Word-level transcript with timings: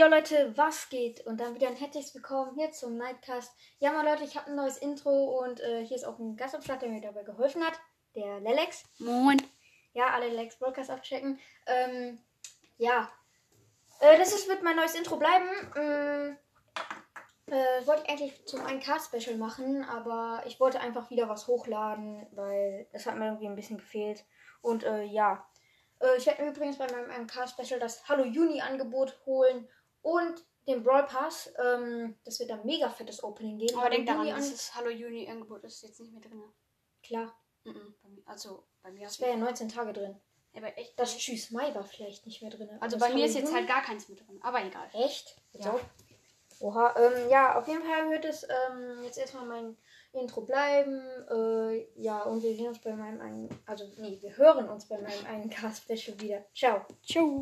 Hallo 0.00 0.14
Leute, 0.14 0.56
was 0.56 0.88
geht? 0.90 1.26
Und 1.26 1.40
dann 1.40 1.56
wieder 1.56 1.66
ein 1.66 1.74
herzliches 1.74 2.14
Willkommen 2.14 2.54
hier 2.54 2.70
zum 2.70 2.96
Nightcast. 2.96 3.52
Ja, 3.80 3.92
mal 3.92 4.04
Leute, 4.04 4.22
ich 4.22 4.36
habe 4.36 4.46
ein 4.48 4.54
neues 4.54 4.76
Intro 4.76 5.40
und 5.42 5.60
äh, 5.60 5.84
hier 5.84 5.96
ist 5.96 6.04
auch 6.04 6.20
ein 6.20 6.36
Gast 6.36 6.54
am 6.54 6.62
Start, 6.62 6.82
der 6.82 6.88
mir 6.88 7.00
dabei 7.00 7.24
geholfen 7.24 7.64
hat. 7.64 7.72
Der 8.14 8.38
Lelex. 8.38 8.84
Moin. 8.98 9.42
Ja, 9.94 10.10
alle 10.10 10.28
Lelex 10.28 10.56
Podcast 10.56 10.90
abchecken. 10.90 11.40
Ähm, 11.66 12.20
ja. 12.76 13.10
Äh, 13.98 14.16
das 14.18 14.32
ist, 14.32 14.48
wird 14.48 14.62
mein 14.62 14.76
neues 14.76 14.94
Intro 14.94 15.16
bleiben. 15.16 15.48
Ähm, 15.76 16.36
äh, 17.46 17.84
wollte 17.86 18.04
ich 18.04 18.08
eigentlich 18.08 18.46
zum 18.46 18.60
1K-Special 18.60 19.36
machen, 19.36 19.84
aber 19.84 20.44
ich 20.46 20.60
wollte 20.60 20.78
einfach 20.78 21.10
wieder 21.10 21.28
was 21.28 21.48
hochladen, 21.48 22.24
weil 22.36 22.86
es 22.92 23.04
hat 23.06 23.16
mir 23.16 23.26
irgendwie 23.26 23.48
ein 23.48 23.56
bisschen 23.56 23.78
gefehlt. 23.78 24.24
Und 24.60 24.84
äh, 24.84 25.02
ja. 25.02 25.44
Äh, 25.98 26.18
ich 26.18 26.26
werde 26.26 26.44
mir 26.44 26.50
übrigens 26.50 26.78
bei 26.78 26.86
meinem 26.86 27.26
1K-Special 27.26 27.80
das 27.80 28.08
Hallo 28.08 28.22
Juni-Angebot 28.22 29.18
holen 29.26 29.68
und 30.08 30.44
den 30.66 30.82
Brawl 30.82 31.04
Pass. 31.06 31.52
Ähm, 31.64 32.18
das 32.24 32.38
wird 32.40 32.50
ein 32.50 32.64
mega 32.64 32.88
fettes 32.90 33.22
Opening 33.22 33.58
geben. 33.58 33.74
Aber 33.74 33.84
Hallo 33.84 33.94
denk 33.96 34.06
daran, 34.06 34.26
Juni 34.26 34.38
dass 34.38 34.50
das 34.50 34.74
Hallo 34.74 34.90
Juni 34.90 35.28
Angebot 35.30 35.64
ist 35.64 35.82
jetzt 35.82 36.00
nicht 36.00 36.12
mehr 36.12 36.20
drin. 36.22 36.42
Klar, 37.02 37.34
Mhm, 37.64 37.94
bei 38.02 38.08
mir, 38.08 38.22
also 38.26 38.64
bei 38.82 38.90
mir 38.92 39.06
es 39.06 39.12
ist 39.12 39.20
wäre 39.20 39.32
ja 39.32 39.36
19 39.36 39.68
Tage 39.68 39.92
drin. 39.92 40.20
aber 40.56 40.76
echt. 40.78 40.98
Das 40.98 41.16
Tschüss 41.16 41.50
Mai 41.50 41.74
war 41.74 41.84
vielleicht 41.84 42.24
nicht 42.26 42.40
mehr 42.42 42.50
drin. 42.50 42.70
also 42.80 42.96
bei 42.98 43.12
mir 43.12 43.24
ist 43.26 43.34
jetzt 43.34 43.48
Juni- 43.48 43.54
halt 43.56 43.68
gar 43.68 43.82
keins 43.82 44.08
mit 44.08 44.20
drin. 44.26 44.38
Aber 44.42 44.64
egal. 44.64 44.88
Echt? 44.92 45.36
Jetzt 45.52 45.64
Ja. 45.66 45.72
auch? 45.72 45.80
Oha, 46.60 46.94
ähm, 46.98 47.30
ja, 47.30 47.56
auf 47.58 47.68
jeden 47.68 47.82
Fall 47.84 48.10
wird 48.10 48.24
es 48.24 48.42
ähm, 48.42 49.02
jetzt 49.04 49.16
erstmal 49.16 49.46
mein 49.46 49.76
Intro 50.12 50.40
bleiben. 50.40 51.00
Äh, 51.30 51.86
ja, 52.00 52.22
und 52.24 52.42
wir 52.42 52.54
sehen 52.56 52.66
uns 52.68 52.80
bei 52.80 52.92
meinem 52.94 53.20
einen, 53.20 53.48
also 53.66 53.84
nee, 53.98 54.18
wir 54.20 54.36
hören 54.36 54.68
uns 54.68 54.86
bei 54.88 54.98
meinem 55.00 55.24
einen 55.26 55.50
Cast 55.50 55.84
Special 55.84 56.18
wieder. 56.20 56.44
Ciao. 56.54 56.84
Ciao. 57.04 57.28